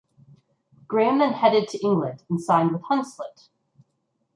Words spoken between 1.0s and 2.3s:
then headed to England